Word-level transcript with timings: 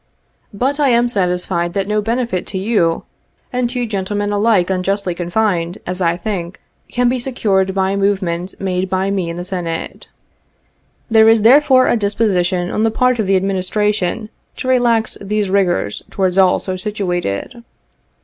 ''But 0.51 0.79
I 0.79 0.89
am 0.89 1.07
satisfied 1.07 1.73
that 1.73 1.87
no 1.87 2.01
benefit 2.01 2.47
to 2.47 2.57
you, 2.57 3.03
and 3.53 3.69
to 3.69 3.85
gentlemen 3.85 4.31
alike 4.31 4.71
unjustly 4.71 5.13
confined, 5.13 5.77
as 5.85 6.01
I 6.01 6.17
think, 6.17 6.59
can 6.89 7.07
be 7.07 7.19
secured 7.19 7.75
by 7.75 7.91
any 7.91 8.01
movement 8.01 8.55
made 8.59 8.89
by 8.89 9.11
me 9.11 9.29
in 9.29 9.37
the 9.37 9.45
Senate. 9.45 10.07
''There 11.11 11.29
is 11.29 11.39
a 11.45 11.97
disposition 11.99 12.71
on 12.71 12.81
the 12.81 12.89
part 12.89 13.19
of 13.19 13.27
the 13.27 13.35
Administration 13.35 14.29
to 14.57 14.67
relax 14.67 15.19
these 15.21 15.51
rigors 15.51 16.01
towards 16.09 16.35
all 16.35 16.57
so 16.57 16.75
situated. 16.77 17.63